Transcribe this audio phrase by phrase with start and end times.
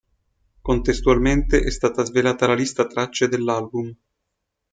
[0.63, 3.95] Contestualmente è stata svelata la lista tracce dell'album.